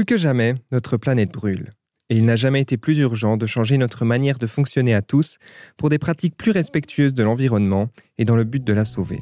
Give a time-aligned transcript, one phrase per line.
[0.00, 1.74] Plus que jamais, notre planète brûle.
[2.08, 5.36] Et il n'a jamais été plus urgent de changer notre manière de fonctionner à tous
[5.76, 9.20] pour des pratiques plus respectueuses de l'environnement et dans le but de la sauver.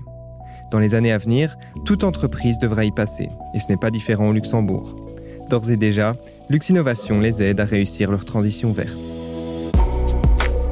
[0.70, 4.28] Dans les années à venir, toute entreprise devra y passer, et ce n'est pas différent
[4.28, 4.94] au Luxembourg.
[5.50, 6.16] D'ores et déjà,
[6.48, 9.00] Lux Innovation les aide à réussir leur transition verte.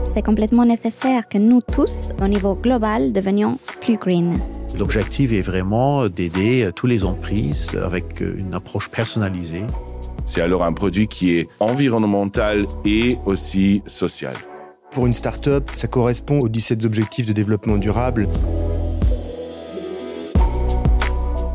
[0.05, 4.39] C'est complètement nécessaire que nous tous, au niveau global, devenions plus green.
[4.79, 9.65] L'objectif est vraiment d'aider toutes les entreprises avec une approche personnalisée.
[10.27, 14.35] C'est alors un produit qui est environnemental et aussi social.
[14.91, 18.29] Pour une start-up, ça correspond aux 17 objectifs de développement durable.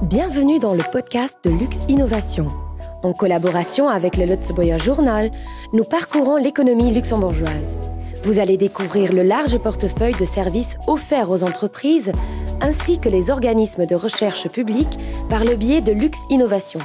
[0.03, 2.47] Bienvenue dans le podcast de Luxe Innovation.
[3.03, 5.31] En collaboration avec le Lutzeboyer Journal,
[5.73, 7.81] nous parcourons l'économie luxembourgeoise.
[8.23, 12.13] Vous allez découvrir le large portefeuille de services offerts aux entreprises
[12.61, 14.97] ainsi que les organismes de recherche publique
[15.29, 16.79] par le biais de Luxe Innovation.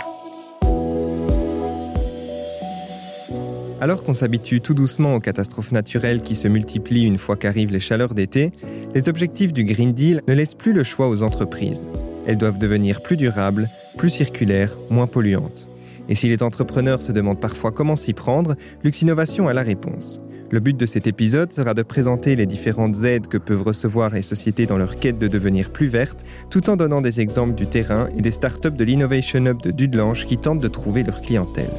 [3.79, 7.81] Alors qu'on s'habitue tout doucement aux catastrophes naturelles qui se multiplient une fois qu'arrivent les
[7.81, 8.53] chaleurs d'été,
[8.95, 11.85] les objectifs du Green Deal ne laissent plus le choix aux entreprises.
[12.27, 15.67] Elles doivent devenir plus durables, plus circulaires, moins polluantes.
[16.09, 20.23] Et si les entrepreneurs se demandent parfois comment s'y prendre, Lux Innovation a la réponse.
[20.51, 24.23] Le but de cet épisode sera de présenter les différentes aides que peuvent recevoir les
[24.23, 28.09] sociétés dans leur quête de devenir plus vertes, tout en donnant des exemples du terrain
[28.17, 31.71] et des startups de l'Innovation Hub de Dudelange qui tentent de trouver leur clientèle.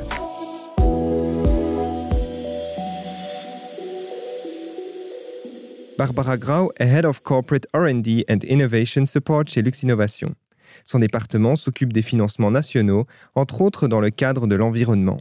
[5.97, 10.35] Barbara Grau est Head of Corporate RD and Innovation Support chez Lux Innovation.
[10.85, 15.19] Son département s'occupe des financements nationaux, entre autres dans le cadre de l'environnement.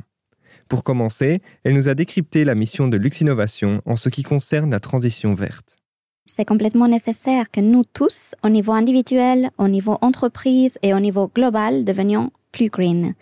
[0.69, 4.70] Pour commencer, elle nous a décrypté la mission de Lux Innovation en ce qui concerne
[4.70, 5.78] la transition verte.
[6.27, 11.30] C'est complètement nécessaire que nous tous, au niveau individuel, au niveau entreprise et au niveau
[11.34, 13.14] global, devenions plus green.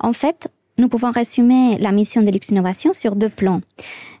[0.00, 3.60] En fait, nous pouvons résumer la mission de Lux Innovation sur deux plans.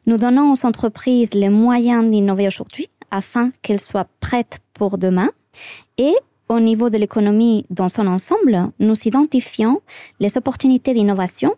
[0.06, 5.30] Nous donnons aux entreprises les moyens d'innover aujourd'hui afin qu'elles soient prêtes pour demain
[5.96, 6.14] et
[6.48, 9.80] au niveau de l'économie dans son ensemble, nous identifions
[10.18, 11.54] les opportunités d'innovation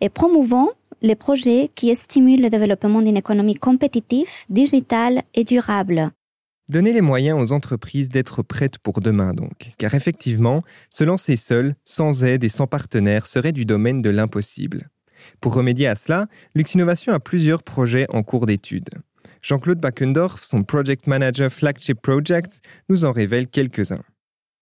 [0.00, 0.70] et promouvons
[1.02, 6.10] les projets qui stimulent le développement d'une économie compétitive, digitale et durable.
[6.72, 11.76] Donner les moyens aux entreprises d'être prêtes pour demain donc, car effectivement, se lancer seul,
[11.84, 14.88] sans aide et sans partenaire serait du domaine de l'impossible.
[15.42, 18.88] Pour remédier à cela, Lux Innovation a plusieurs projets en cours d'étude.
[19.42, 24.00] Jean-Claude Backendorf, son Project Manager Flagship Projects, nous en révèle quelques-uns.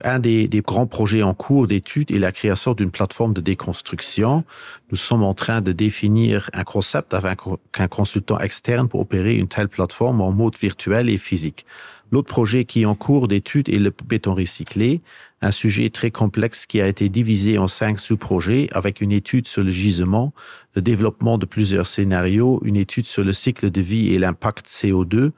[0.02, 4.44] Un des, des, grands projets en cours d'étude est la création d'une plateforme de déconstruction.
[4.90, 7.40] Nous sommes en train de définir un concept avec
[7.78, 11.66] un consultant externe pour opérer une telle plateforme en mode virtuel et physique.
[12.12, 15.00] L'autre projet qui est en cours d'étude est le béton recyclé,
[15.42, 19.62] un sujet très complexe qui a été divisé en cinq sous-projets avec une étude sur
[19.62, 20.32] le gisement,
[20.74, 25.30] le développement de plusieurs scénarios, une étude sur le cycle de vie et l'impact CO2,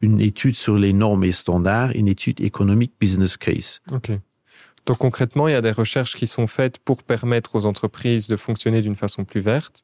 [0.00, 3.80] une étude sur les normes et standards, une étude économique business case.
[3.92, 4.12] Ok.
[4.86, 8.36] Donc concrètement, il y a des recherches qui sont faites pour permettre aux entreprises de
[8.36, 9.82] fonctionner d'une façon plus verte.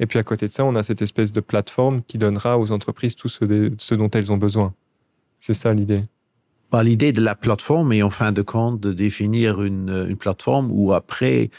[0.00, 2.72] Et puis à côté de ça, on a cette espèce de plateforme qui donnera aux
[2.72, 4.72] entreprises tout ce, ce dont elles ont besoin.
[5.46, 6.00] C'est ça l'idée.
[6.72, 10.70] Bah, l'idée de la plateforme est en fin de compte de définir une, une plateforme
[10.72, 11.50] où après,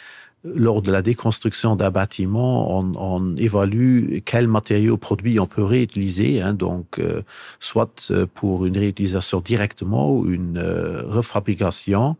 [0.43, 6.41] lors de la déconstruction d'un bâtiment, on, on, évalue quels matériaux produits on peut réutiliser,
[6.41, 7.21] hein, donc euh,
[7.59, 12.17] soit pour une réutilisation directement ou une euh, refabrication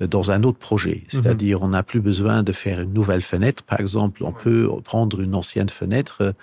[0.00, 1.02] dans un autre projet.
[1.08, 3.64] C'est-à-dire, on n'a plus besoin de faire une nouvelle fenêtre.
[3.64, 6.34] Par exemple, on peut prendre une ancienne fenêtre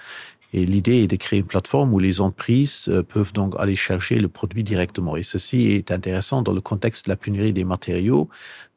[0.55, 4.29] et l'idée est de créer une plateforme où les entreprises peuvent donc aller chercher le
[4.29, 5.17] produit directement.
[5.17, 8.29] Et ceci est intéressant dans le contexte de la pénurie des matériaux,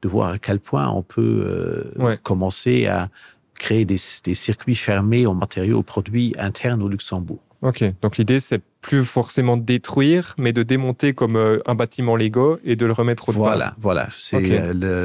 [0.02, 2.18] de voir à quel point on peut euh, ouais.
[2.20, 3.10] commencer à
[3.54, 7.38] créer des, des circuits fermés en matériaux produits internes au Luxembourg.
[7.62, 12.16] Ok, donc l'idée c'est plus forcément de détruire, mais de démonter comme euh, un bâtiment
[12.16, 14.08] Lego et de le remettre au Voilà, voilà.
[14.16, 14.60] C'est okay.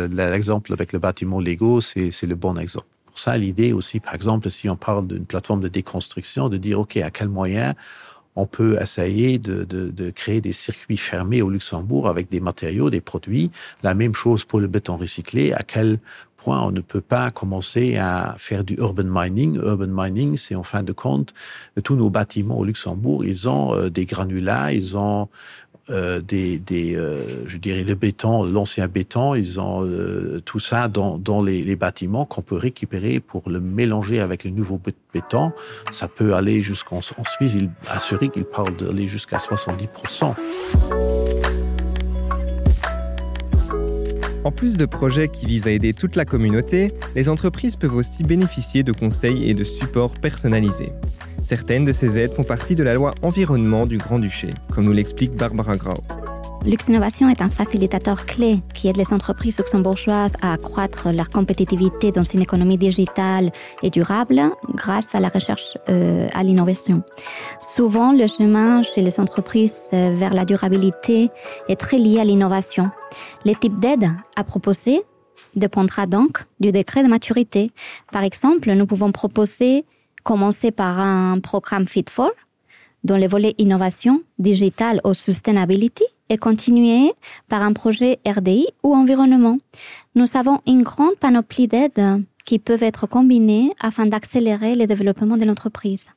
[0.10, 2.88] l'exemple avec le bâtiment Lego, c'est le bon exemple.
[3.14, 6.80] Pour ça, l'idée aussi, par exemple, si on parle d'une plateforme de déconstruction, de dire,
[6.80, 7.76] OK, à quel moyen
[8.36, 12.90] on peut essayer de, de, de, créer des circuits fermés au Luxembourg avec des matériaux,
[12.90, 13.52] des produits.
[13.84, 15.54] La même chose pour le béton recyclé.
[15.54, 16.00] À quel
[16.38, 19.58] point on ne peut pas commencer à faire du urban mining?
[19.58, 21.36] Urban mining, c'est en fin de compte,
[21.84, 25.30] tous nos bâtiments au Luxembourg, ils ont euh, des granulats, ils ont
[25.90, 26.62] euh, des,
[26.96, 31.76] euh, je dirais le béton, l'ancien béton, ils ont euh, tout ça dans, dans les,
[31.76, 34.80] bâtiments qu'on peut récupérer pour le mélanger avec le nouveau
[35.14, 35.52] béton.
[35.92, 40.36] Ça peut aller jusqu'en en Suisse, il assuré qu'il parle d'aller jusqu'à 70%.
[44.46, 48.24] En plus de projets qui visent à aider toute la communauté, les entreprises peuvent aussi
[48.24, 50.94] bénéficier de conseils et de supports personnalisés.
[51.44, 55.36] Certaines de ces aides font partie de la loi environnement du Grand-Duché, comme nous l'explique
[55.36, 56.02] Barbara Grau.
[56.66, 62.14] Lux Innovation est un facilitateur clé qui aide les entreprises luxembourgeoises à accroître leur compétitivité
[62.14, 63.52] dans une économie digitale
[63.82, 64.42] et durable
[64.74, 67.04] grâce à la recherche euh, à l'innovation.
[67.60, 71.30] Souvent, le chemin chez les entreprises euh, vers la durabilité
[71.68, 72.90] est très lié à l'innovation.
[73.44, 75.02] Les types d'aides à proposer
[75.58, 77.72] dépendra donc du décret de maturité.
[78.14, 79.84] Par exemple, nous pouvons proposer
[80.24, 82.32] commencer par un programme Fit for
[83.04, 87.12] dans les volets innovation, digital ou sustainability et continuer
[87.50, 89.60] par un projet RDI ou environnement.
[90.16, 95.46] Nous avons une grande panoplie d'aides qui peuvent être combinées afin d'accélérer le développement de
[95.46, 96.10] l'entreprise.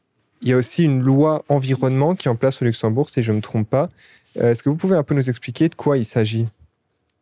[0.42, 3.32] Il y a aussi une loi environnement qui est en place au Luxembourg, si je
[3.32, 3.88] ne me trompe pas.
[4.38, 6.46] Euh, est-ce que vous pouvez un peu nous expliquer de quoi il s'agit?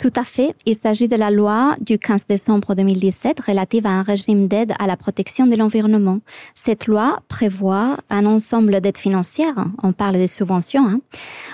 [0.05, 0.55] Tout à fait.
[0.67, 4.87] Il s'agit de la loi du 15 décembre 2017 relative à un régime d'aide à
[4.87, 6.19] la protection de l'environnement.
[6.55, 11.01] Cette loi prévoit un ensemble d'aides financières, on parle des subventions, hein,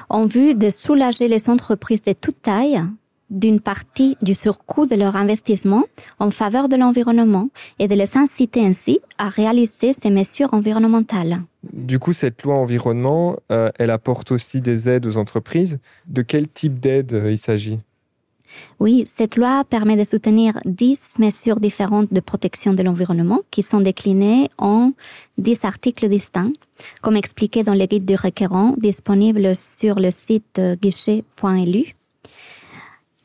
[0.09, 2.83] en vue de soulager les entreprises de toute taille
[3.31, 5.85] d'une partie du surcoût de leur investissement
[6.19, 11.39] en faveur de l'environnement et de les inciter ainsi à réaliser ces mesures environnementales.
[11.73, 15.79] Du coup, cette loi environnement, euh, elle apporte aussi des aides aux entreprises.
[16.09, 17.79] De quel type d'aide euh, il s'agit?
[18.79, 23.81] Oui, cette loi permet de soutenir 10 mesures différentes de protection de l'environnement qui sont
[23.81, 24.93] déclinées en
[25.39, 26.53] 10 articles distincts,
[27.03, 31.95] comme expliqué dans le guide du requérant disponible sur le site guichet.lu.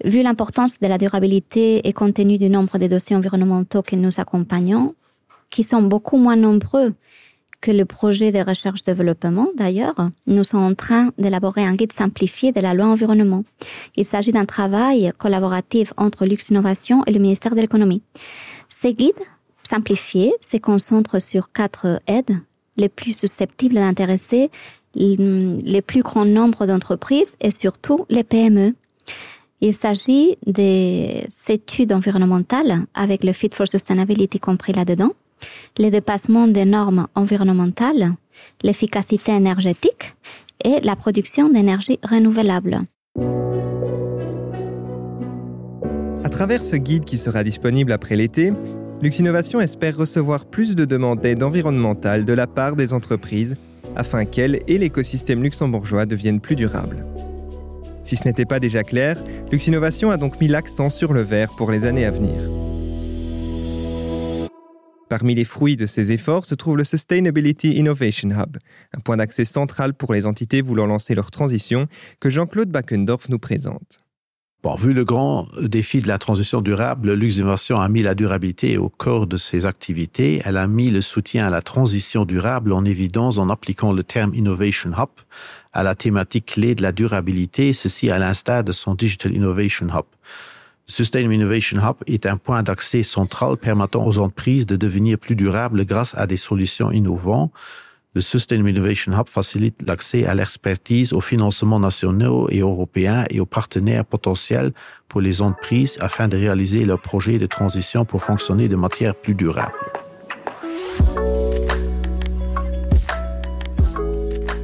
[0.04, 4.20] Vu l'importance de la durabilité et compte tenu du nombre de dossiers environnementaux que nous
[4.20, 4.94] accompagnons,
[5.50, 6.94] qui sont beaucoup moins nombreux
[7.66, 12.60] que le projet de recherche-développement, d'ailleurs, nous sommes en train d'élaborer un guide simplifié de
[12.60, 13.44] la loi environnement.
[13.96, 18.04] Il s'agit d'un travail collaboratif entre Lux Innovation et le ministère de l'économie.
[18.70, 19.26] Ces guides
[19.68, 22.38] simplifiés se concentrent sur quatre aides
[22.78, 24.52] les plus susceptibles d'intéresser
[24.94, 28.76] les plus grands nombres d'entreprises et surtout les PME.
[29.62, 35.14] Il s'agit des études environnementales avec le Fit for Sustainability compris là-dedans,
[35.78, 38.14] les dépassements des normes environnementales,
[38.64, 40.16] l'efficacité énergétique
[40.64, 42.82] et la production d'énergie renouvelable.
[46.24, 48.52] À travers ce guide qui sera disponible après l'été,
[49.02, 53.58] Luxinnovation espère recevoir plus de demandes d'aide environnementale de la part des entreprises
[53.96, 57.06] afin qu'elles et l'écosystème luxembourgeois deviennent plus durables.
[58.04, 59.18] Si ce n'était pas déjà clair,
[59.52, 62.40] Luxinnovation a donc mis l'accent sur le vert pour les années à venir.
[65.18, 68.58] Parmi les fruits de ces efforts se trouve le Sustainability Innovation Hub,
[68.94, 71.88] un point d'accès central pour les entités voulant lancer leur transition
[72.20, 74.04] que Jean-Claude Backendorf nous présente.
[74.62, 78.78] Bon, vu le grand défi de la transition durable, Lux Innovation a mis la durabilité
[78.78, 80.42] au cœur de ses activités.
[80.44, 84.36] Elle a mis le soutien à la transition durable en évidence en appliquant le terme
[84.36, 85.12] Innovation Hub
[85.72, 90.04] à la thématique clé de la durabilité, ceci à l'instar de son Digital Innovation Hub.
[90.88, 95.84] Sustainable Innovation Hub est un point d'accès central permettant aux entreprises de devenir plus durables
[95.84, 97.52] grâce à des solutions innovantes.
[98.14, 103.48] Le Sustainable Innovation Hub facilite l'accès à l'expertise, aux financements nationaux et européens et aux
[103.48, 104.74] partenaires potentiels
[105.08, 109.34] pour les entreprises afin de réaliser leurs projets de transition pour fonctionner de manière plus
[109.34, 109.74] durable.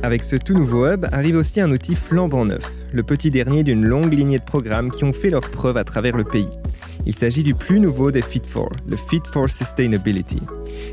[0.04, 3.86] Avec ce tout nouveau hub arrive aussi un outil flambant neuf, le petit dernier d'une
[3.86, 6.50] longue lignée de programmes qui ont fait leurs preuves à travers le pays.
[7.06, 10.42] Il s'agit du plus nouveau des Fit for, le Fit for Sustainability.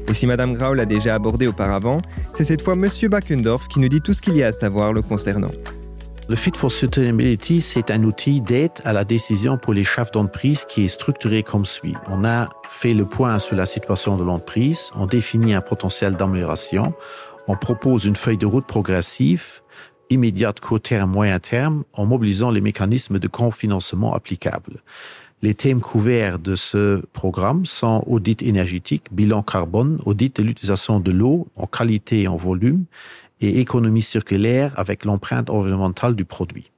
[0.09, 1.99] Et si Madame Grau l'a déjà abordé auparavant,
[2.35, 4.93] c'est cette fois Monsieur Backendorf qui nous dit tout ce qu'il y a à savoir
[4.93, 5.51] le concernant.
[6.29, 10.65] Le Fit for Sustainability, c'est un outil d'aide à la décision pour les chefs d'entreprise
[10.67, 11.95] qui est structuré comme suit.
[12.11, 16.93] On a fait le point sur la situation de l'entreprise, on définit un potentiel d'amélioration,
[17.49, 19.63] on propose une feuille de route progressive,
[20.11, 24.83] immédiate, court terme, moyen terme, en mobilisant les mécanismes de confinancement applicables.
[25.41, 31.13] Les thèmes couverts de ce programme sont audit énergétique, bilan carbone, audit de l'utilisation de
[31.13, 32.85] l'eau en qualité et en volume,
[33.41, 36.73] et économie circulaire avec l'empreinte environnementale du produit.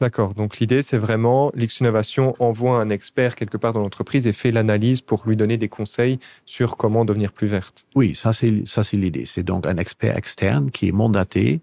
[0.00, 0.34] D'accord.
[0.34, 4.52] Donc l'idée, c'est vraiment l'X Innovation envoie un expert quelque part dans l'entreprise et fait
[4.52, 7.84] l'analyse pour lui donner des conseils sur comment devenir plus verte.
[7.96, 9.24] Oui, ça c'est l'idée.
[9.26, 11.60] C'est donc un expert externe qui est mandaté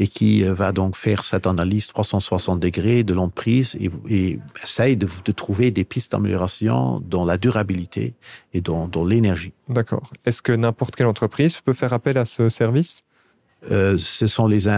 [0.00, 4.96] et qui euh, va donc faire cette analyse 360 degrés de l'entreprise et, et essaye
[4.96, 8.14] de, de trouver des pistes d'amélioration dans la durabilité
[8.54, 9.52] et dans, dans l'énergie.
[9.68, 10.10] D'accord.
[10.24, 13.02] Est-ce que n'importe quelle entreprise peut faire appel à ce service?
[13.70, 14.68] Euh, ce sont les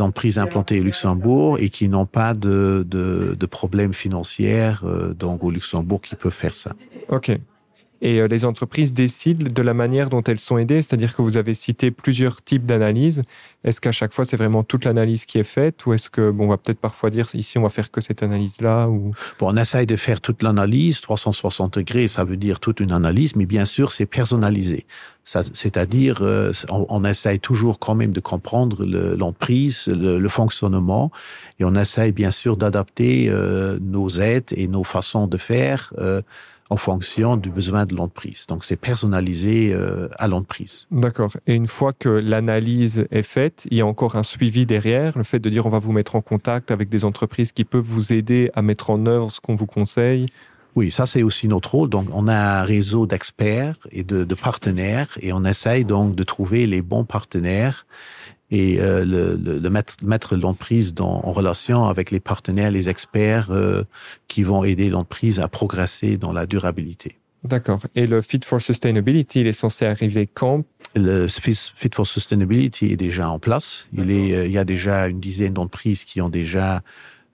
[0.00, 5.44] entreprises implantées au Luxembourg et qui n'ont pas de, de, de problèmes financiers euh, donc
[5.44, 6.72] au Luxembourg qui peuvent faire ça.
[7.08, 7.30] Ok.
[8.02, 11.36] Et euh, les entreprises décident de la manière dont elles sont aidées, c'est-à-dire que vous
[11.36, 13.22] avez cité plusieurs types d'analyses.
[13.62, 16.46] Est-ce qu'à chaque fois c'est vraiment toute l'analyse qui est faite, ou est-ce que bon,
[16.46, 19.12] on va peut-être parfois dire ici on va faire que cette analyse-là ou?
[19.38, 23.36] Bon, on essaye de faire toute l'analyse 360 degrés, ça veut dire toute une analyse,
[23.36, 24.84] mais bien sûr c'est personnalisé.
[25.24, 31.12] C'est-à-dire, euh, on, on, essaye toujours quand même de comprendre l'emprise, le, le, fonctionnement,
[31.60, 36.22] et on essaye bien sûr d'adapter euh, nos aides et nos façons de faire euh,
[36.72, 38.46] en fonction du besoin de l'entreprise.
[38.48, 40.86] Donc c'est personnalisé euh, à l'entreprise.
[40.90, 41.30] D'accord.
[41.46, 45.24] Et une fois que l'analyse est faite, il y a encore un suivi derrière, le
[45.24, 48.14] fait de dire on va vous mettre en contact avec des entreprises qui peuvent vous
[48.14, 50.28] aider à mettre en œuvre ce qu'on vous conseille.
[50.74, 51.90] Oui, ça c'est aussi notre rôle.
[51.90, 56.22] Donc on a un réseau d'experts et de, de partenaires et on essaye donc de
[56.22, 57.86] trouver les bons partenaires
[58.52, 63.50] et euh, le, le, le mettre, mettre l'entreprise en relation avec les partenaires, les experts
[63.50, 63.82] euh,
[64.28, 67.16] qui vont aider l'entreprise à progresser dans la durabilité.
[67.44, 67.80] D'accord.
[67.96, 70.64] Et le Fit for Sustainability, il est censé arriver quand?
[70.94, 73.88] Le Fit for Sustainability est déjà en place.
[73.96, 76.82] Il, est, euh, il y a déjà une dizaine d'entreprises qui ont déjà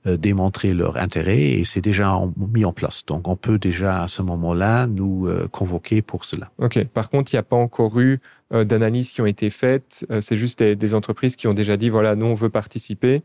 [0.07, 3.05] démontrer leur intérêt et c'est déjà mis en place.
[3.07, 6.51] Donc on peut déjà à ce moment-là nous euh, convoquer pour cela.
[6.59, 6.85] Ok.
[6.85, 8.21] Par contre, il n'y a pas encore eu
[8.53, 10.07] euh, d'analyses qui ont été faites.
[10.11, 13.23] Euh, c'est juste des, des entreprises qui ont déjà dit voilà, nous on veut participer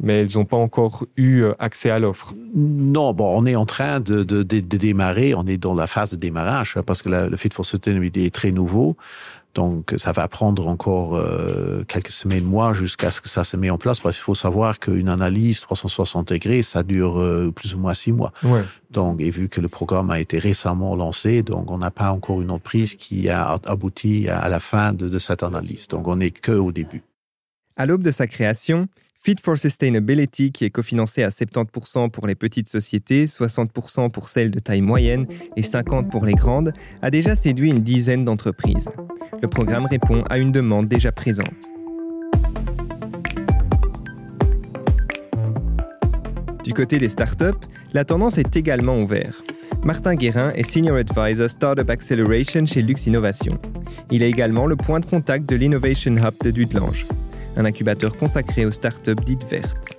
[0.00, 2.34] mais elles n'ont pas encore eu euh, accès à l'offre.
[2.54, 5.86] Non, bon, on est en train de, de, de, de démarrer, on est dans la
[5.86, 8.96] phase de démarrage parce que la, le Fit for Sustainability est très nouveau.
[9.54, 13.70] Donc, ça va prendre encore euh, quelques semaines, mois, jusqu'à ce que ça se met
[13.70, 17.78] en place, parce qu'il faut savoir qu'une analyse 360 degrés, ça dure euh, plus ou
[17.78, 18.32] moins six mois.
[18.44, 18.62] Ouais.
[18.92, 22.40] Donc, et vu que le programme a été récemment lancé, donc on n'a pas encore
[22.40, 25.88] une entreprise qui a abouti à la fin de, de cette analyse.
[25.88, 27.02] Donc, on n'est que au début.
[27.76, 28.86] À l'aube de sa création,
[29.20, 34.52] Fit for Sustainability, qui est cofinancé à 70% pour les petites sociétés, 60% pour celles
[34.52, 36.72] de taille moyenne et 50% pour les grandes,
[37.02, 38.88] a déjà séduit une dizaine d'entreprises.
[39.42, 41.48] Le programme répond à une demande déjà présente.
[46.62, 49.42] Du côté des startups, la tendance est également ouverte.
[49.84, 53.58] Martin Guérin est Senior Advisor Startup Acceleration chez Lux Innovation.
[54.10, 57.06] Il est également le point de contact de l'Innovation Hub de Dudelange
[57.58, 59.96] un incubateur consacré aux startups dites vertes.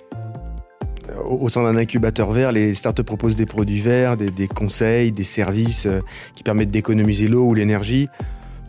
[1.26, 5.86] Au sein d'un incubateur vert, les startups proposent des produits verts, des, conseils, des services
[5.86, 6.00] euh,
[6.34, 8.08] qui permettent d'économiser l'eau ou l'énergie.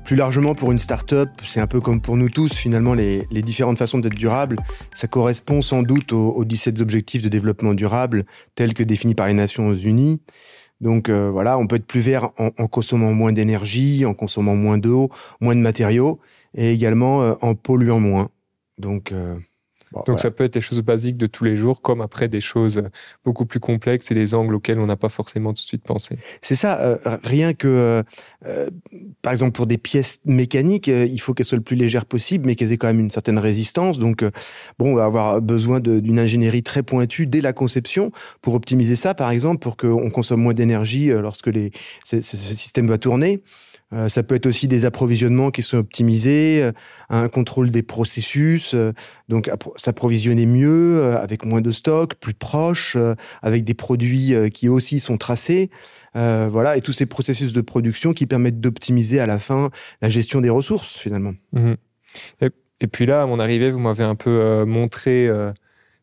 [0.03, 3.77] Plus largement, pour une startup, c'est un peu comme pour nous tous, finalement, les, différentes
[3.77, 4.57] façons d'être durable.
[4.93, 9.27] Ça correspond sans doute aux, aux 17 objectifs de développement durable tels que définis par
[9.27, 10.21] les Nations Unies.
[10.81, 14.55] Donc euh, voilà, on peut être plus vert en, en consommant moins d'énergie, en consommant
[14.55, 16.19] moins d'eau, moins de matériaux,
[16.55, 18.31] et également euh, en polluant moins.
[18.81, 19.35] Donc, euh,
[19.91, 20.21] bon, Donc voilà.
[20.21, 22.83] ça peut être des choses basiques de tous les jours, comme après des choses
[23.23, 26.17] beaucoup plus complexes et des angles auxquels on n'a pas forcément tout de suite pensé.
[26.41, 28.03] C'est ça, euh, rien que,
[28.45, 28.69] euh,
[29.21, 32.55] par exemple, pour des pièces mécaniques, il faut qu'elles soient le plus légères possible, mais
[32.55, 33.99] qu'elles aient quand même une certaine résistance.
[33.99, 34.25] Donc,
[34.79, 38.11] bon, on va avoir besoin d'une ingénierie très pointue dès la conception
[38.41, 41.71] pour optimiser ça, par exemple, pour qu'on consomme moins d'énergie lorsque les,
[42.03, 43.43] ce système va tourner.
[43.93, 46.71] Euh, ça peut être aussi des approvisionnements qui sont optimisés, euh,
[47.09, 48.93] un contrôle des processus, euh,
[49.27, 52.97] donc s'approvisionner mieux, avec moins de stock, plus proche,
[53.41, 55.69] avec des produits qui aussi sont tracés.
[56.13, 59.69] Voilà, et tous ces processus de production qui permettent d'optimiser à la fin
[60.01, 61.33] la gestion des ressources, finalement.
[61.53, 61.73] Mmh.
[62.41, 62.49] Et,
[62.81, 65.29] et puis là, à mon arrivée, vous m'avez un peu montré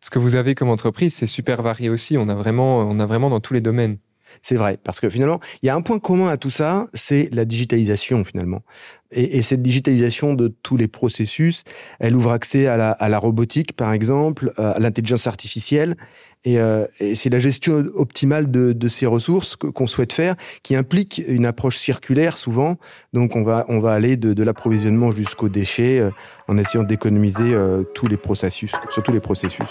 [0.01, 1.15] ce que vous avez comme entreprise.
[1.15, 2.17] C'est super varié aussi.
[2.17, 3.99] On a vraiment, on a vraiment dans tous les domaines.
[4.43, 7.29] C'est vrai, parce que finalement, il y a un point commun à tout ça, c'est
[7.33, 8.63] la digitalisation finalement.
[9.11, 11.65] Et, et, cette digitalisation de tous les processus,
[11.99, 15.97] elle ouvre accès à la, robotique, par exemple, à l'intelligence artificielle.
[16.45, 21.23] Et, euh, et c'est la gestion optimale de, ces ressources qu'on souhaite faire, qui implique
[21.27, 22.77] une approche circulaire souvent.
[23.13, 26.11] Donc on va, on va aller de, l'approvisionnement jusqu'aux déchets, euh,
[26.47, 29.69] en essayant d'économiser euh, tous les processus, sur tous les processus.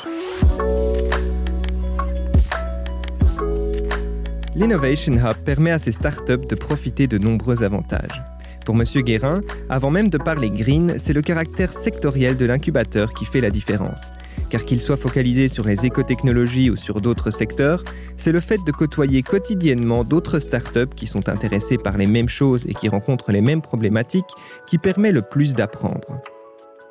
[4.58, 8.24] L'Innovation Hub permet à ces startups de profiter de nombreux avantages.
[8.66, 8.84] Pour M.
[9.04, 13.52] Guérin, avant même de parler green, c'est le caractère sectoriel de l'incubateur qui fait la
[13.52, 14.12] différence.
[14.50, 17.84] Car qu'il soit focalisé sur les écotechnologies ou sur d'autres secteurs,
[18.18, 22.66] c'est le fait de côtoyer quotidiennement d'autres startups qui sont intéressées par les mêmes choses
[22.68, 24.34] et qui rencontrent les mêmes problématiques
[24.66, 26.20] qui permet le plus d'apprendre.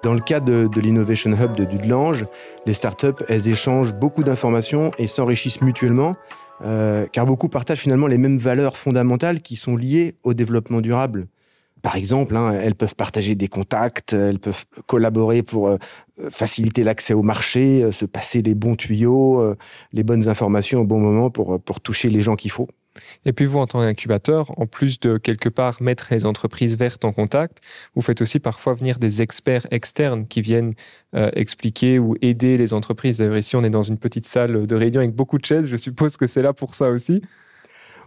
[0.05, 2.27] Dans le cas de, de l'Innovation Hub de Dudelange,
[2.65, 6.15] les startups, elles échangent beaucoup d'informations et s'enrichissent mutuellement
[6.63, 11.29] euh, car beaucoup partagent finalement les mêmes valeurs fondamentales qui sont liées au développement durable.
[11.83, 15.79] par exemple, hein, elles peuvent partager des contacts, elles peuvent collaborer pour euh,
[16.31, 19.55] faciliter l'accès au marché, euh, se passer les bons tuyaux,
[19.93, 22.69] les bonnes informations au bon moment pour, pour toucher les gens qu'il faut.
[23.25, 27.05] Et puis vous, en tant qu'incubateur, en plus de quelque part mettre les entreprises vertes
[27.05, 27.59] en contact,
[27.95, 30.75] vous faites aussi parfois venir des experts externes qui viennent
[31.15, 33.19] euh, expliquer ou aider les entreprises.
[33.19, 35.69] D'ailleurs, ici, on est dans une petite salle de réunion avec beaucoup de chaises.
[35.69, 37.23] Je suppose que c'est là pour ça aussi.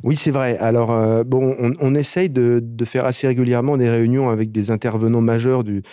[0.01, 0.57] Oui, c'est vrai.
[0.59, 5.65] Alors, euh, bon, on, essaye de, faire assez régulièrement des réunions avec des intervenants majeurs
[5.65, 5.83] du,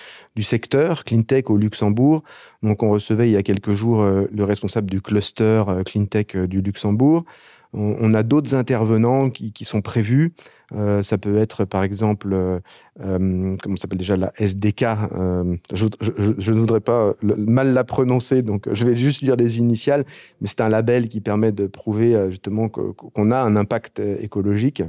[0.40, 2.22] secteur, CleanTech au Luxembourg.
[2.62, 6.60] Donc, on recevait il y a quelques jours euh, le responsable du cluster CleanTech du
[6.60, 7.24] Luxembourg.
[7.76, 10.32] On, a d'autres intervenants qui, sont prévus.
[10.74, 14.82] Euh, ça peut être, par exemple, euh, comment s'appelle déjà la SDK.
[14.82, 20.04] Euh, je, ne voudrais pas mal la prononcer, donc je vais juste dire les initiales.
[20.40, 24.82] Mais c'est un label qui permet de prouver justement qu'on a un impact écologique.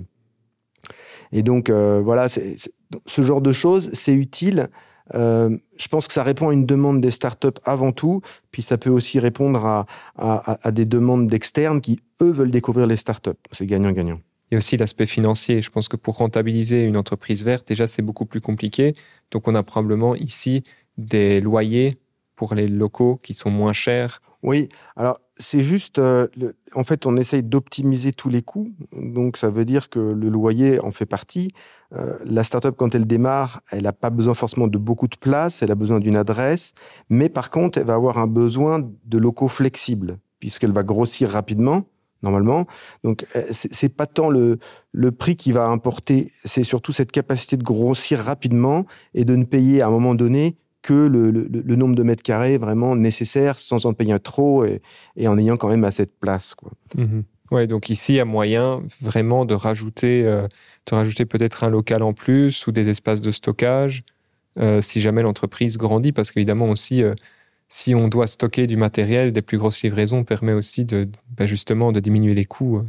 [1.33, 4.69] Et donc voilà, ce genre de choses, c'est utile.
[5.13, 8.77] Euh, je pense que ça répond à une demande des startups avant tout, puis ça
[8.77, 9.85] peut aussi répondre
[10.17, 13.31] à, des demandes d'externes qui, eux, veulent découvrir les startups.
[13.51, 14.19] C'est gagnant-gagnant.
[14.49, 15.61] Il y a aussi l'aspect financier.
[15.61, 18.95] Je pense que pour rentabiliser une entreprise verte, déjà, c'est beaucoup plus compliqué.
[19.31, 20.63] Donc, on a probablement ici
[20.97, 21.97] des loyers
[22.35, 24.21] pour les locaux qui sont moins chers.
[24.43, 26.27] Oui, alors c'est juste, euh,
[26.73, 28.71] en fait, on essaye d'optimiser tous les coûts.
[28.93, 31.51] Donc, ça veut dire que le loyer en fait partie.
[31.95, 35.61] Euh, la startup, quand elle démarre, elle n'a pas besoin forcément de beaucoup de place,
[35.61, 36.73] elle a besoin d'une adresse,
[37.09, 41.85] mais par contre, elle va avoir un besoin de locaux flexibles, puisqu'elle va grossir rapidement
[42.23, 42.65] normalement.
[43.03, 44.57] Donc, euh, c'est pas tant le,
[44.91, 49.45] le prix qui va importer, c'est surtout cette capacité de grossir rapidement et de ne
[49.45, 53.59] payer à un moment donné que le, le, le nombre de mètres carrés vraiment nécessaire
[53.59, 54.81] sans en payer trop et,
[55.17, 56.55] et en ayant quand même assez de place.
[56.55, 56.71] Quoi.
[56.95, 57.23] Mmh.
[57.51, 60.47] Ouais, donc ici, il y a moyen vraiment de rajouter, euh,
[60.89, 64.03] de rajouter peut-être un local en plus ou des espaces de stockage
[64.59, 67.13] euh, si jamais l'entreprise grandit, parce qu'évidemment aussi, euh,
[67.67, 71.05] si on doit stocker du matériel, des plus grosses livraisons permet aussi de,
[71.37, 72.81] bah justement de diminuer les coûts.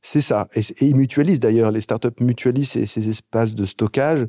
[0.00, 0.46] C'est ça.
[0.54, 4.28] Et, et, ils mutualisent d'ailleurs, les startups mutualisent ces, ces espaces de stockage.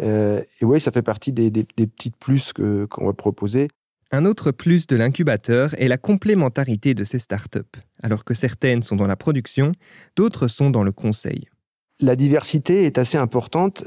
[0.00, 3.68] Euh, et oui, ça fait partie des, des, des petites plus qu'on qu va proposer.
[4.10, 7.60] Un autre plus de l'incubateur est la complémentarité de ces startups.
[8.02, 9.72] Alors que certaines sont dans la production,
[10.16, 11.48] d'autres sont dans le conseil.
[12.00, 13.84] La diversité est assez importante,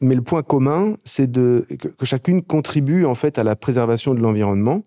[0.00, 4.20] mais le point commun, c'est que, que chacune contribue en fait à la préservation de
[4.20, 4.82] l'environnement.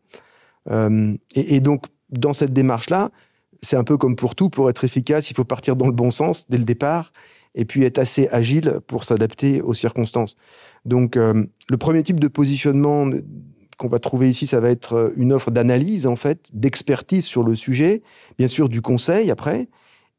[0.70, 3.12] Euh, et, et donc, dans cette démarche-là,
[3.62, 6.12] c'est un peu comme pour tout, pour être efficace, il faut partir dans le bon
[6.12, 7.12] sens dès le départ
[7.56, 10.36] et puis être assez agile pour s'adapter aux circonstances.
[10.86, 13.10] Donc, euh, le premier type de positionnement
[13.78, 17.56] qu'on va trouver ici, ça va être une offre d'analyse, en fait, d'expertise sur le
[17.56, 18.04] sujet,
[18.38, 19.70] bien sûr du conseil après.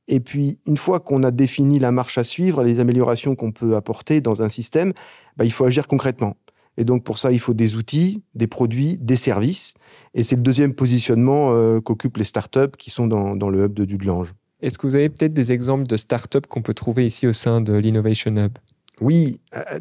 [0.08, 3.76] Et puis, une fois qu'on a défini la marche à suivre, les améliorations qu'on peut
[3.76, 4.92] apporter dans un système,
[5.36, 6.36] bah, il faut agir concrètement.
[6.76, 9.74] Et donc, pour ça, il faut des outils, des produits, des services.
[10.14, 13.74] Et c'est le deuxième positionnement euh, qu'occupent les startups qui sont dans, dans le hub
[13.74, 14.34] de Duglange.
[14.62, 17.60] Est-ce que vous avez peut-être des exemples de startups qu'on peut trouver ici au sein
[17.60, 18.52] de l'Innovation Hub?
[19.00, 19.40] Oui.
[19.56, 19.80] Euh,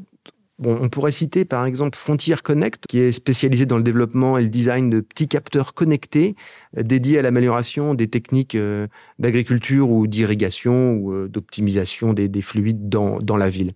[0.64, 4.50] on pourrait citer par exemple Frontier Connect, qui est spécialisé dans le développement et le
[4.50, 6.36] design de petits capteurs connectés
[6.78, 12.90] euh, dédiés à l'amélioration des techniques euh, d'agriculture ou d'irrigation ou d'optimisation des, des, fluides
[12.90, 13.74] dans, dans la ville.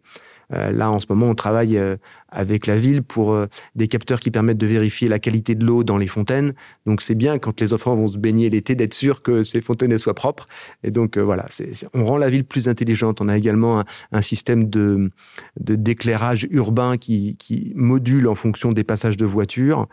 [0.53, 1.97] Euh, là, en ce moment, on travaille euh,
[2.29, 5.83] avec la ville pour euh, des capteurs qui permettent de vérifier la qualité de l'eau
[5.83, 6.53] dans les fontaines.
[6.85, 9.97] Donc, c'est bien quand les enfants vont se baigner l'été d'être sûr que ces fontaines
[9.97, 10.45] soient propres.
[10.83, 11.45] Et donc, voilà,
[11.93, 13.21] on rend la ville plus intelligente.
[13.21, 15.11] On a également un, système de
[15.59, 17.37] d'éclairage urbain qui,
[17.75, 19.87] module en fonction des passages de voitures.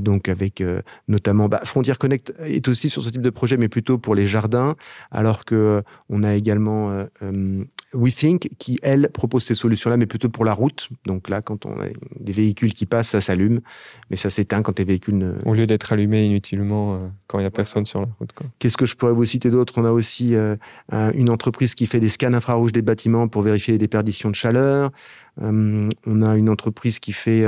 [0.00, 0.62] Donc, avec
[1.08, 4.26] notamment bah, Frontier Connect est aussi sur ce type de projet, mais plutôt pour les
[4.26, 4.76] jardins,
[5.10, 7.04] alors que on a également
[7.94, 10.88] WeThink qui, elle, propose ces solutions-là, mais plutôt pour la route.
[11.06, 11.86] Donc là, quand on a
[12.18, 13.60] des véhicules qui passent, ça s'allume,
[14.10, 15.34] mais ça s'éteint quand les véhicules ne...
[15.44, 18.32] Au lieu d'être allumé inutilement euh, quand il n'y a personne sur la route.
[18.58, 19.74] Qu'est-ce que je pourrais vous citer d'autre?
[19.76, 20.56] On a aussi euh,
[20.90, 24.90] une entreprise qui fait des scans infrarouges des bâtiments pour vérifier les déperditions de chaleur.
[25.42, 27.44] Euh, on a une entreprise qui fait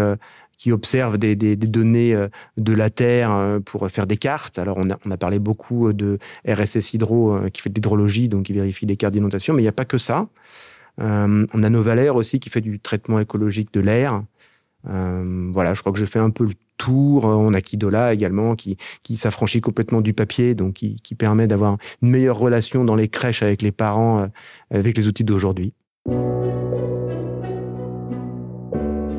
[0.56, 4.58] qui observe des, des, des données euh, de la Terre euh, pour faire des cartes.
[4.58, 8.28] Alors, on a, on a parlé beaucoup de RSS Hydro euh, qui fait de l'hydrologie,
[8.28, 10.28] donc qui vérifie les cartes d'inondation, mais il n'y a pas que ça.
[11.00, 14.22] Euh, on a Novalair aussi qui fait du traitement écologique de l'air.
[14.88, 17.24] Euh, voilà, je crois que je fais un peu le tour.
[17.24, 21.78] On a Kidola également qui, qui s'affranchit complètement du papier, donc qui, qui permet d'avoir
[22.02, 24.26] une meilleure relation dans les crèches avec les parents, euh,
[24.70, 25.72] avec les outils d'aujourd'hui.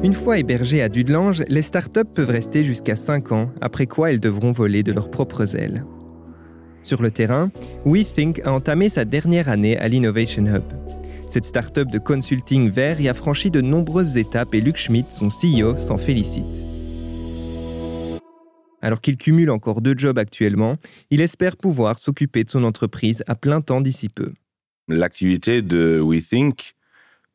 [0.03, 4.19] Une fois hébergées à Dudelange, les startups peuvent rester jusqu'à 5 ans, après quoi elles
[4.19, 5.85] devront voler de leurs propres ailes.
[6.83, 7.49] Sur le terrain,
[7.83, 10.63] WeThink a entamé sa dernière année à l'Innovation Hub.
[11.31, 15.29] Cette start-up de consulting vert y a franchi de nombreuses étapes et Luc Schmidt, son
[15.29, 16.63] CEO, s'en félicite.
[18.83, 20.77] Alors qu'il cumule encore deux jobs actuellement,
[21.09, 24.31] il espère pouvoir s'occuper de son entreprise à plein temps d'ici peu.
[24.87, 26.76] L'activité de WeThink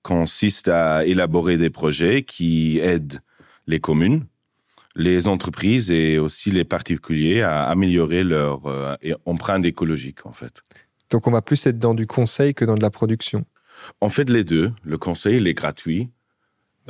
[0.03, 3.21] consiste à élaborer des projets qui aident
[3.67, 4.27] les communes,
[4.95, 10.61] les entreprises et aussi les particuliers à améliorer leur euh, empreinte écologique, en fait.
[11.11, 13.45] Donc on va plus être dans du conseil que dans de la production.
[14.01, 14.73] On fait les deux.
[14.85, 16.11] Le conseil, il est gratuit.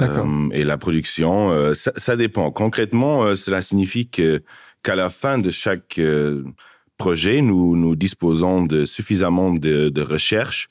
[0.01, 2.51] Euh, et la production, euh, ça, ça, dépend.
[2.51, 4.42] Concrètement, cela signifie que
[4.83, 6.01] qu'à la fin de chaque
[6.96, 10.68] projet, nous nous disposons de suffisamment de, de recherches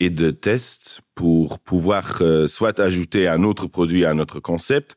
[0.00, 4.96] et de tests pour pouvoir euh, soit ajouter un autre produit à notre concept,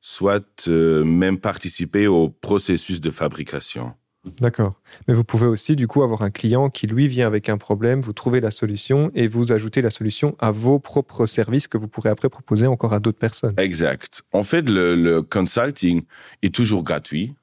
[0.00, 3.94] soit euh, même participer au processus de fabrication.
[4.40, 4.80] D'accord.
[5.06, 8.00] Mais vous pouvez aussi, du coup, avoir un client qui, lui, vient avec un problème,
[8.00, 11.88] vous trouvez la solution et vous ajoutez la solution à vos propres services que vous
[11.88, 13.54] pourrez après proposer encore à d'autres personnes.
[13.58, 14.22] Exact.
[14.32, 16.02] En fait, le, le, consulting
[16.42, 17.34] est toujours gratuit.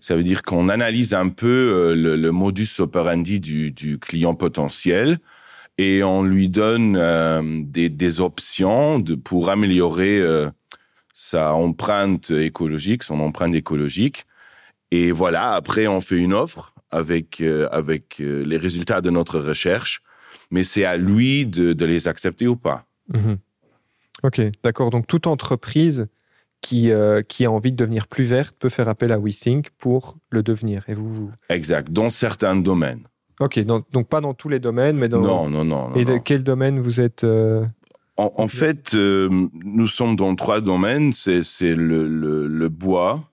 [0.00, 4.34] Ça veut dire qu'on analyse un peu euh, le, le modus operandi du, du, client
[4.34, 5.18] potentiel
[5.80, 10.50] et on lui donne euh, des, des, options de, pour améliorer euh,
[11.14, 14.26] sa empreinte écologique, son empreinte écologique
[14.90, 20.02] et voilà, après, on fait une offre avec, euh, avec les résultats de notre recherche,
[20.50, 22.86] mais c'est à lui de, de, les accepter ou pas.
[23.08, 23.34] Mmh.
[24.22, 24.90] Ok, d'accord.
[24.90, 26.08] Donc, toute entreprise
[26.60, 30.18] qui, euh, qui a envie de devenir plus verte peut faire appel à WeThink pour
[30.30, 30.84] le devenir.
[30.88, 31.30] Et vous, vous...
[31.48, 33.04] Exact, dans certains domaines.
[33.40, 35.20] Ok, donc, donc, pas dans tous les domaines, mais dans...
[35.20, 35.88] Non, non, non.
[35.88, 36.20] non Et de non.
[36.20, 37.64] quel domaine vous êtes euh...
[38.18, 39.28] en, en, fait, euh,
[39.64, 41.14] nous sommes dans trois domaines.
[41.14, 41.42] C'est
[41.74, 43.24] le, le, le bois,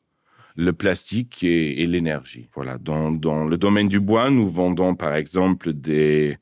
[0.56, 2.50] le plastique et, et l'énergie.
[2.56, 2.78] Voilà.
[2.78, 6.38] Dans, dans, le domaine du bois, nous vendons par exemple des,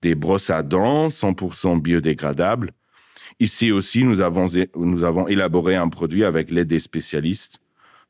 [0.00, 2.70] des brosses à dents 100% biodégradables.
[3.40, 7.58] Ici aussi, nous avons, nous avons élaboré un produit avec l'aide des spécialistes,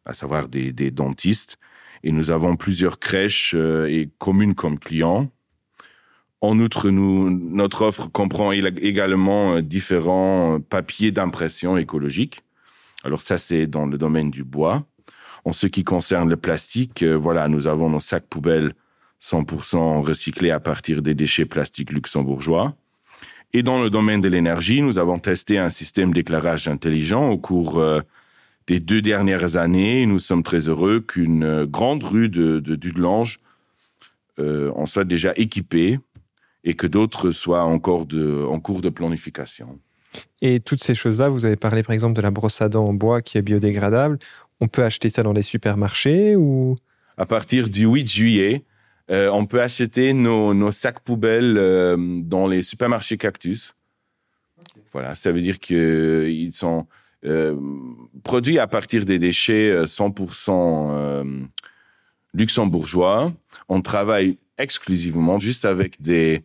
[0.05, 1.57] à savoir des, des dentistes,
[2.05, 5.31] et nous avons plusieurs crèches euh, et communes comme clients.
[6.43, 12.43] En outre, notre offre comprend également euh, différents papiers d'impression écologique.
[13.03, 14.85] Alors ça, c'est dans le domaine du bois.
[15.47, 18.75] En ce qui concerne le plastique, euh, voilà, nous avons nos sacs poubelles
[19.23, 22.77] 100% recyclés à partir des déchets plastiques luxembourgeois.
[23.55, 27.79] Et dans le domaine de l'énergie, nous avons testé un système d'éclairage intelligent au cours
[27.79, 28.03] euh,
[28.67, 30.07] des deux dernières années.
[30.07, 33.41] Nous sommes très heureux qu'une grande rue de, de Dudelange
[34.41, 36.01] euh, en soit déjà équipée
[36.65, 39.79] et que d'autres soient encore de, en cours de planification.
[40.43, 42.95] Et toutes ces choses-là, vous avez parlé par exemple de la brosse à dents en
[42.95, 44.19] bois qui est biodégradable.
[44.61, 46.75] On peut acheter ça dans les supermarchés ou?
[47.17, 48.65] À partir du 8 juillet,
[49.09, 53.75] euh, on peut acheter nos, nos sacs poubelles euh, dans les supermarchés Cactus.
[54.59, 54.81] Okay.
[54.93, 56.89] Voilà, ça veut dire qu'ils sont
[57.25, 57.57] euh,
[58.23, 61.25] produits à partir des déchets 100% euh,
[62.35, 63.33] luxembourgeois.
[63.69, 66.45] On travaille exclusivement juste avec des,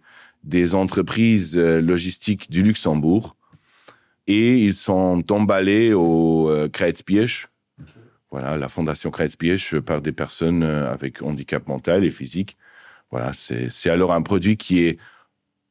[0.73, 3.35] entreprises euh, logistiques du Luxembourg
[4.27, 6.69] et ils sont emballés au euh,
[8.31, 12.57] voilà, la fondation Kreuzbiersch par des personnes euh, avec handicap mental et physique.
[13.11, 14.99] Voilà, c'est alors un produit qui est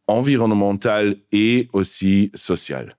[0.09, 2.98] environnemental et aussi social.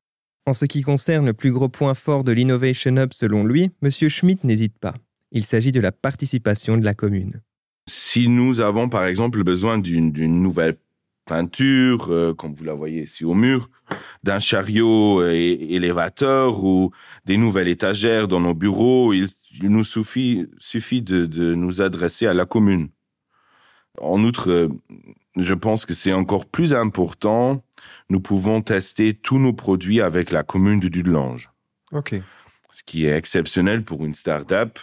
[0.49, 3.91] En ce qui concerne le plus gros point fort de l'Innovation Hub selon lui, M.
[3.91, 4.95] Schmidt n'hésite pas.
[5.31, 7.43] Il s'agit de la participation de la commune.
[7.87, 10.77] Si nous avons par exemple besoin d'une nouvelle
[11.27, 13.69] peinture, euh, comme vous la voyez ici au mur,
[14.23, 16.89] d'un chariot é élévateur ou
[17.25, 19.27] des nouvelles étagères dans nos bureaux, il,
[19.61, 22.89] nous suffit, suffit de, de nous adresser à la commune.
[24.01, 24.67] En outre, euh,
[25.35, 27.63] je pense que c'est encore plus important,
[28.09, 31.51] nous pouvons tester tous nos produits avec la commune de Dudelange.
[31.91, 32.21] Okay.
[32.71, 34.79] Ce qui est exceptionnel pour une start-up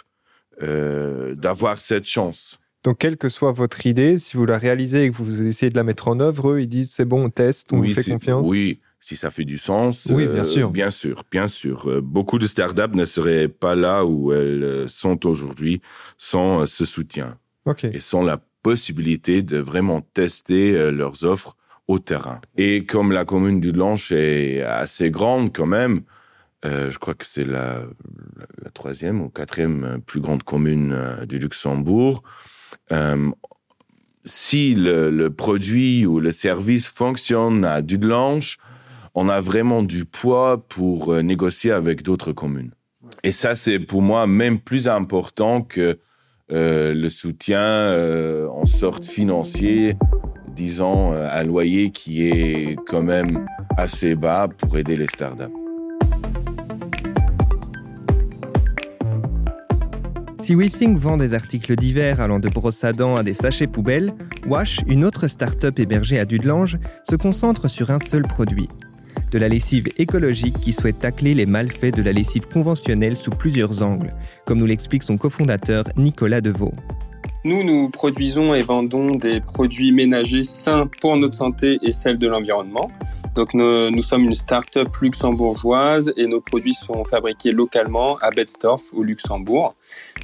[0.61, 2.59] euh, d'avoir cette chance.
[2.83, 5.75] Donc, quelle que soit votre idée, si vous la réalisez et que vous essayez de
[5.75, 8.11] la mettre en œuvre, eux, ils disent c'est bon, on teste, on oui, vous fait
[8.11, 8.45] confiance.
[8.47, 10.07] Oui, si ça fait du sens.
[10.09, 10.69] Oui, bien sûr.
[10.69, 11.89] Euh, bien sûr, bien sûr.
[11.89, 15.81] Euh, beaucoup de startups ne seraient pas là où elles sont aujourd'hui
[16.17, 17.37] sans euh, ce soutien.
[17.65, 17.89] Okay.
[17.93, 21.55] Et sans la possibilité de vraiment tester euh, leurs offres
[21.87, 22.41] au terrain.
[22.57, 26.01] Et comme la commune du Blanche est assez grande quand même,
[26.65, 27.83] euh, je crois que c'est la,
[28.73, 32.23] troisième ou quatrième plus grande commune euh, du Luxembourg.
[34.25, 38.57] Si le, produit ou le service fonctionne à Dudelange,
[39.15, 42.71] on a vraiment du poids pour négocier avec d'autres communes.
[43.23, 45.97] Et ça, c'est pour moi même plus important que
[46.51, 49.95] euh, le soutien euh, en sorte financier
[50.55, 53.45] disons, un loyer qui est quand même
[53.77, 55.53] assez bas pour aider les startups.
[60.47, 64.13] Si WeThink vend des articles divers allant de brosses à dents à des sachets poubelles,
[64.47, 68.69] Wash, une autre start-up hébergée à Dudelange, se concentre sur un seul produit.
[69.31, 73.83] De la lessive écologique qui souhaite tacler les malfaits de la lessive conventionnelle sous plusieurs
[73.83, 74.13] angles,
[74.45, 76.73] comme nous l'explique son cofondateur Nicolas Deveau.
[77.43, 82.27] Nous, nous produisons et vendons des produits ménagers sains pour notre santé et celle de
[82.27, 82.89] l'environnement.
[83.35, 89.03] Donc nous, sommes une start-up luxembourgeoise et nos produits sont fabriqués localement à Betzdorf au
[89.03, 89.75] Luxembourg.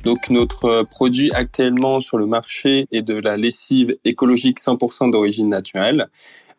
[0.03, 6.07] Donc notre produit actuellement sur le marché est de la lessive écologique 100% d'origine naturelle,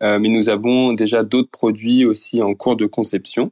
[0.05, 3.51] mais nous avons déjà d'autres produits aussi en cours de conception.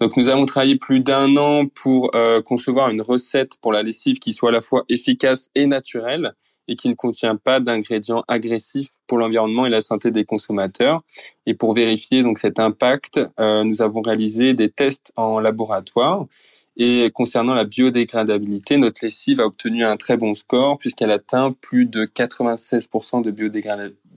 [0.00, 4.18] Donc nous avons travaillé plus d'un an pour euh, concevoir une recette pour la lessive
[4.18, 6.32] qui soit à la fois efficace et naturelle
[6.68, 11.00] et qui ne contient pas d'ingrédients agressifs pour l'environnement et la santé des consommateurs.
[11.46, 16.26] Et pour vérifier donc cet impact, euh, nous avons réalisé des tests en laboratoire.
[16.76, 21.86] Et concernant la biodégradabilité, notre lessive a obtenu un très bon score puisqu'elle atteint plus
[21.86, 23.30] de 96% de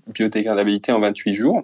[0.09, 1.63] biodégradabilité en 28 jours.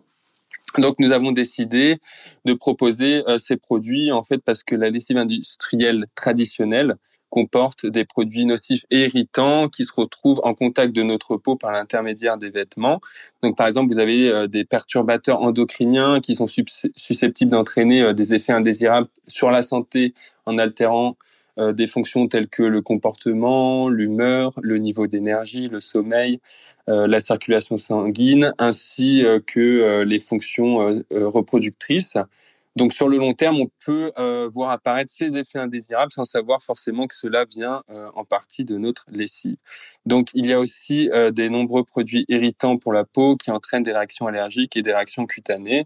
[0.77, 1.97] Donc nous avons décidé
[2.43, 6.95] de proposer euh, ces produits en fait parce que la lessive industrielle traditionnelle
[7.29, 11.71] comporte des produits nocifs et irritants qui se retrouvent en contact de notre peau par
[11.71, 13.01] l'intermédiaire des vêtements.
[13.43, 18.34] Donc par exemple, vous avez euh, des perturbateurs endocriniens qui sont susceptibles d'entraîner euh, des
[18.34, 20.13] effets indésirables sur la santé
[20.45, 21.17] en altérant
[21.60, 26.39] euh, des fonctions telles que le comportement, l'humeur, le niveau d'énergie, le sommeil,
[26.88, 32.15] la circulation sanguine, ainsi que les fonctions reproductrices.
[32.76, 36.62] Donc sur le long terme, on peut euh, voir apparaître ces effets indésirables sans savoir
[36.62, 39.56] forcément que cela vient euh, en partie de notre lessive.
[40.06, 43.84] Donc il y a aussi euh, des nombreux produits irritants pour la peau qui entraînent
[43.84, 45.86] des réactions allergiques et des réactions cutanées.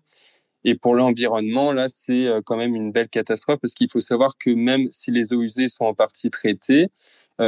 [0.65, 4.49] Et pour l'environnement, là, c'est quand même une belle catastrophe parce qu'il faut savoir que
[4.51, 6.87] même si les eaux usées sont en partie traitées, euh,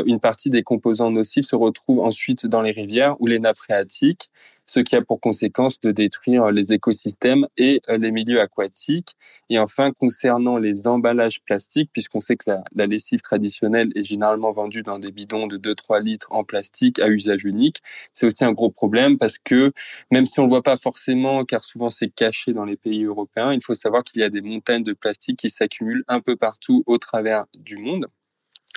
[0.06, 4.30] une partie des composants nocifs se retrouve ensuite dans les rivières ou les nappes phréatiques,
[4.72, 9.16] ce qui a pour conséquence de détruire les écosystèmes et euh, les milieux aquatiques.
[9.50, 14.52] Et enfin, concernant les emballages plastiques, puisqu'on sait que la, la, lessive traditionnelle est généralement
[14.52, 17.82] vendue dans des bidons de 2-3 litres en plastique à usage unique,
[18.14, 19.74] c'est aussi un gros problème parce que
[20.10, 23.04] même si on ne le voit pas forcément, car souvent c'est caché dans les pays
[23.04, 26.36] européens, il faut savoir qu'il y a des montagnes de plastique qui s'accumulent un peu
[26.38, 28.06] partout au travers du monde.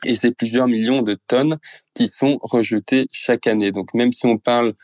[0.04, 1.58] Et c'est plusieurs millions de tonnes
[1.94, 3.72] qui sont rejetées chaque année.
[3.72, 4.74] Donc même si on parle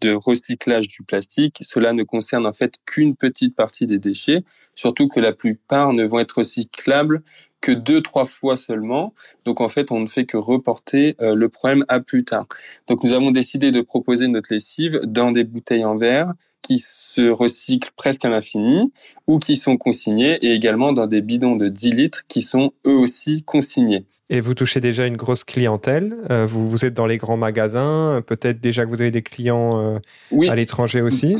[0.00, 5.08] de recyclage du plastique, cela ne concerne en fait qu'une petite partie des déchets, surtout
[5.08, 7.22] que la plupart ne vont être recyclables
[7.60, 9.14] que deux, trois fois seulement.
[9.44, 12.46] Donc en fait, on ne fait que reporter euh, le problème à plus tard.
[12.86, 17.28] Donc nous avons décidé de proposer notre lessive dans des bouteilles en verre qui se
[17.28, 18.92] recyclent presque à l'infini
[19.26, 22.94] ou qui sont consignés et également dans des bidons de 10 litres qui sont eux
[22.94, 24.06] aussi consignés.
[24.30, 26.14] Et vous touchez déjà une grosse clientèle.
[26.30, 28.22] Euh, vous, vous êtes dans les grands magasins.
[28.26, 29.98] Peut-être déjà que vous avez des clients
[30.32, 31.36] euh, à l'étranger aussi.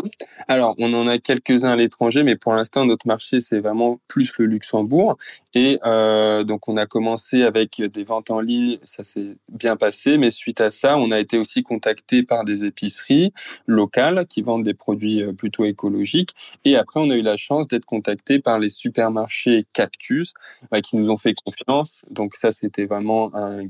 [0.48, 4.32] Alors, on en a quelques-uns à l'étranger, mais pour l'instant, notre marché, c'est vraiment plus
[4.38, 5.18] le Luxembourg.
[5.52, 8.78] Et euh, donc, on a commencé avec des ventes en ligne.
[8.84, 10.16] Ça s'est bien passé.
[10.16, 13.34] Mais suite à ça, on a été aussi contacté par des épiceries
[13.66, 16.30] locales qui vendent des produits plutôt écologiques.
[16.64, 20.32] Et après, on a eu la chance d'être contacté par les supermarchés Cactus
[20.70, 22.06] bah, qui nous ont fait confiance.
[22.10, 23.64] Donc, ça, c'était c'était vraiment un,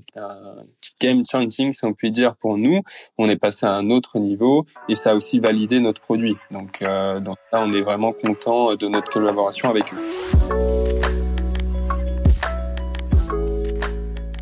[1.01, 2.81] game changing, si on peut dire, pour nous.
[3.17, 6.37] On est passé à un autre niveau et ça a aussi validé notre produit.
[6.51, 9.97] Donc, euh, donc là, on est vraiment content de notre collaboration avec eux.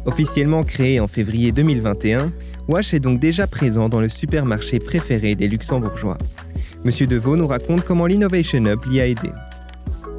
[0.06, 2.32] Officiellement créé en février 2021,
[2.68, 6.18] Wash est donc déjà présent dans le supermarché préféré des Luxembourgeois.
[6.84, 9.30] Monsieur Deveau nous raconte comment l'Innovation Hub l'y a aidé.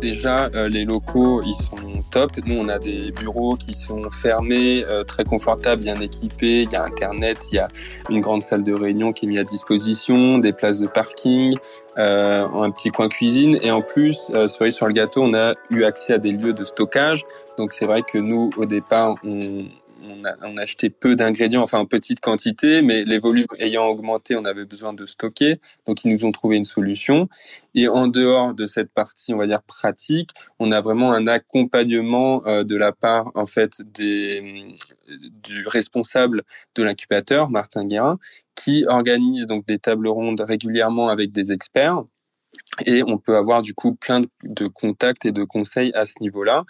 [0.02, 2.32] Déjà, euh, les locaux, ils sont top.
[2.46, 6.64] Nous, on a des bureaux qui sont fermés, euh, très confortables, bien équipés.
[6.64, 7.68] Il y a Internet, il y a
[8.10, 11.56] une grande salle de réunion qui est mise à disposition, des places de parking,
[11.98, 13.58] euh, un petit coin cuisine.
[13.62, 16.64] Et en plus, euh, sur le gâteau, on a eu accès à des lieux de
[16.64, 17.26] stockage.
[17.58, 19.66] Donc, c'est vrai que nous, au départ, on
[20.41, 24.45] on a, acheté peu d'ingrédients, enfin en petite quantité, mais les volumes ayant augmenté, on
[24.45, 25.60] avait besoin de stocker.
[25.86, 27.30] Donc ils nous ont trouvé une solution.
[27.75, 32.45] Et en dehors de cette partie, on va dire pratique, on a vraiment un accompagnement
[32.47, 34.75] euh, de la part en fait du
[35.67, 36.43] responsable
[36.75, 38.19] de l'incubateur, Martin Guérin,
[38.56, 42.03] qui organise donc des tables rondes régulièrement avec des experts
[42.86, 46.65] et on peut avoir du coup plein de contacts et de conseils à ce niveau-là.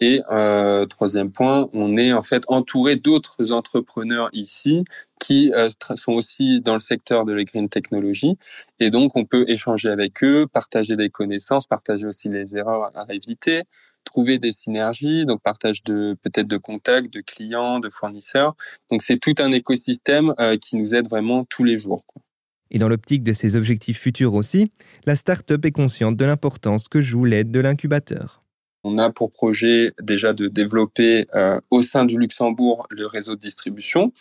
[0.00, 4.84] Et euh, troisième point, on est en fait entouré d'autres entrepreneurs ici
[5.18, 8.36] qui euh, sont aussi dans le secteur de la green technology.
[8.78, 13.12] Et donc, on peut échanger avec eux, partager des connaissances, partager aussi les erreurs à
[13.12, 13.62] éviter,
[14.04, 18.54] trouver des synergies, donc partage de peut-être de contacts, de clients, de fournisseurs.
[18.90, 22.04] Donc, c'est tout un écosystème euh, qui nous aide vraiment tous les jours.
[22.06, 22.22] Quoi.
[22.70, 24.70] Et dans l'optique de ses objectifs futurs aussi,
[25.06, 28.42] la start-up est consciente de l'importance que joue l'aide de l'incubateur.
[28.84, 33.40] On a pour projet déjà de développer euh, au sein du Luxembourg le réseau de
[33.40, 34.12] distribution.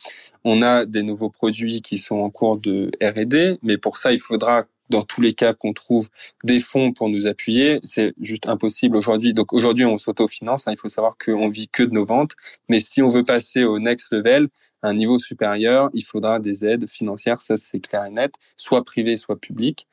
[0.43, 4.19] On a des nouveaux produits qui sont en cours de R&D, mais pour ça, il
[4.19, 6.09] faudra dans tous les cas qu'on trouve
[6.43, 9.33] des fonds pour nous appuyer, c'est juste impossible aujourd'hui.
[9.33, 10.67] Donc aujourd'hui, on s'autofinance.
[10.67, 12.33] Hein, il faut savoir qu'on vit que de nos ventes.
[12.69, 14.47] Mais si on veut passer au next level,
[14.83, 17.41] un niveau supérieur, il faudra des aides financières.
[17.41, 19.87] Ça, c'est clair et net, soit privé, soit public.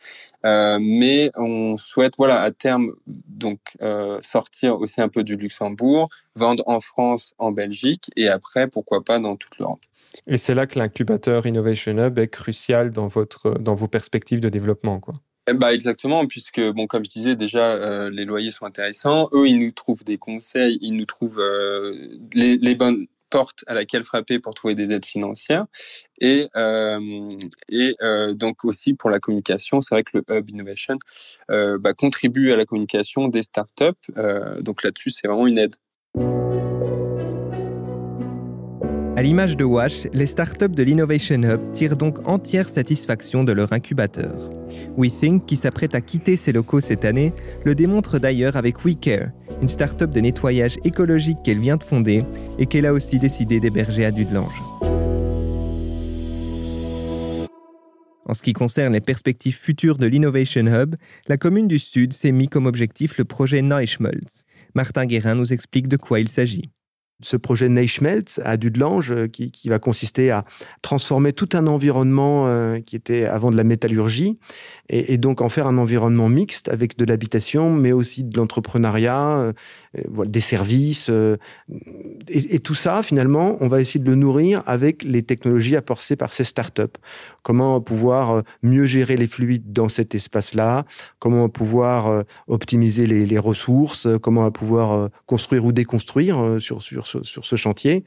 [0.45, 6.11] Euh, mais on souhaite, voilà, à terme, donc euh, sortir aussi un peu du Luxembourg,
[6.35, 9.81] vendre en France, en Belgique, et après, pourquoi pas dans toute l'Europe.
[10.27, 14.49] Et c'est là que l'incubateur Innovation Hub est crucial dans, votre, dans vos perspectives de
[14.49, 15.01] développement.
[15.01, 15.15] Quoi.
[15.53, 19.29] Bah exactement, puisque bon, comme je disais déjà, euh, les loyers sont intéressants.
[19.35, 24.05] Eux, ils nous trouvent des conseils, ils nous trouvent euh, les, bonnes portes à laquelle
[24.05, 25.67] frapper pour trouver des aides financières.
[26.19, 27.29] Et, euh,
[27.69, 27.95] et
[28.35, 30.97] donc aussi pour la communication, c'est vrai que le Hub Innovation
[31.49, 34.13] bah, contribue à la communication des startups.
[34.61, 35.75] donc là-dessus, c'est vraiment une aide.
[39.25, 44.51] L'image de Wash, les startups de l'Innovation Hub tirent donc entière satisfaction de leur incubateur.
[44.99, 47.33] WeThink, qui s'apprête à quitter ses locaux cette année,
[47.65, 49.31] le démontre d'ailleurs avec WeCare,
[49.63, 52.23] une startup de nettoyage écologique qu'elle vient de fonder
[52.59, 54.61] et qu'elle a aussi décidé d'héberger à Dudelange.
[58.27, 60.97] En ce qui concerne les perspectives futures de l'Innovation Hub,
[61.29, 64.45] la commune du Sud s'est mis comme objectif le projet Neuschmelz.
[64.75, 66.69] Martin Guérin nous explique de quoi il s'agit
[67.25, 70.45] ce projet Neichmelt à Dudelange euh, qui, va consister à
[70.83, 74.39] transformer tout un environnement euh, qui était avant de la métallurgie
[74.91, 79.53] et, donc en faire un environnement mixte avec de l'habitation mais aussi de l'entrepreneuriat, euh,
[80.27, 85.23] des services et, et, tout ça finalement on va essayer de le nourrir avec les
[85.23, 86.83] technologies apportées par ces startups.
[87.43, 90.85] Comment pouvoir mieux gérer les fluides dans cet espace-là,
[91.19, 97.57] comment pouvoir optimiser les, les ressources, comment pouvoir construire ou déconstruire sur, sur sur, ce
[97.57, 98.05] chantier.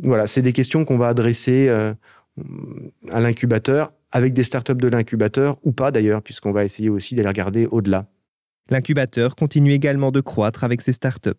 [0.00, 1.94] Voilà, c'est des questions qu'on va adresser euh,
[3.10, 7.28] à l'incubateur, avec des startups de l'incubateur ou pas d'ailleurs, puisqu'on va essayer aussi d'aller
[7.28, 8.06] regarder au-delà.
[8.70, 11.30] L'incubateur continue également de croître avec ses startups.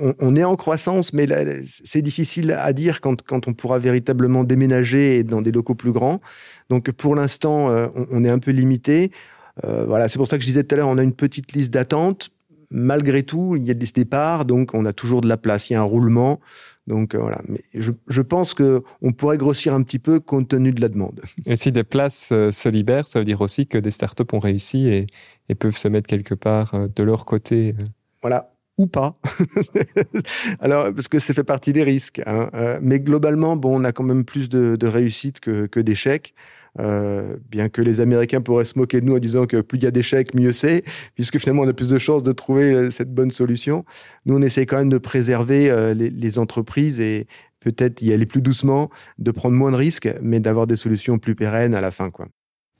[0.00, 1.26] On, on est en croissance, mais
[1.64, 6.20] c'est difficile à dire quand, quand, on pourra véritablement déménager dans des locaux plus grands.
[6.70, 9.10] Donc pour l'instant, euh, on, on, est un peu limité.
[9.64, 11.52] Euh, voilà, c'est pour ça que je disais tout à l'heure, on a une petite
[11.52, 12.30] liste d'attente
[12.70, 15.74] malgré tout, il y a des départs, donc on a toujours de la place, il
[15.74, 16.40] y a un roulement.
[16.86, 20.72] Donc euh, voilà, mais je, je pense qu'on pourrait grossir un petit peu compte tenu
[20.72, 21.20] de la demande.
[21.46, 24.38] Et si des places euh, se libèrent, ça veut dire aussi que des startups ont
[24.38, 25.06] réussi et,
[25.48, 27.74] et peuvent se mettre quelque part euh, de leur côté.
[28.22, 29.18] Voilà, ou pas.
[30.60, 32.22] Alors, parce que ça fait partie des risques.
[32.26, 32.50] Hein.
[32.82, 36.34] Mais globalement, bon, on a quand même plus de, de réussite que, que d'échecs.
[36.78, 39.84] Euh, bien que les Américains pourraient se moquer de nous en disant que plus il
[39.84, 42.90] y a d'échecs, mieux c'est, puisque finalement on a plus de chances de trouver euh,
[42.90, 43.84] cette bonne solution.
[44.26, 47.26] Nous, on essaie quand même de préserver euh, les, entreprises et
[47.58, 51.34] peut-être y aller plus doucement, de prendre moins de risques, mais d'avoir des solutions plus
[51.34, 52.10] pérennes à la fin.
[52.10, 52.28] Quoi.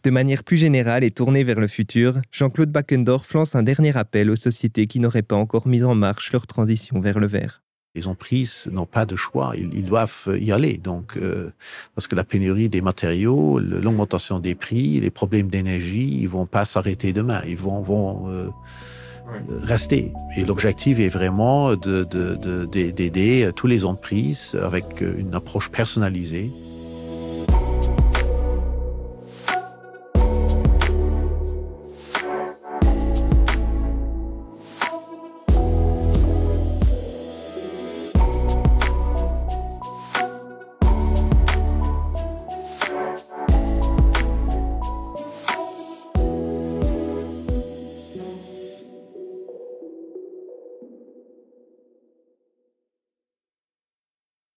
[0.04, 4.30] De manière plus générale et tournée vers le futur, Jean-Claude Backendorf lance un dernier appel
[4.30, 7.62] aux sociétés qui n'auraient pas encore mis en marche leur transition vers le vert
[7.94, 10.78] les emprises n'ont pas de choix, ils, ils, doivent y aller.
[10.78, 11.50] Donc, euh,
[11.94, 16.64] parce que la pénurie des matériaux, l'augmentation des prix, les problèmes d'énergie, ils vont pas
[16.64, 18.48] s'arrêter demain, ils vont, vont euh,
[19.48, 20.12] rester.
[20.36, 26.50] Et l'objectif est vraiment d'aider de, de, de, tous les entreprises avec une approche personnalisée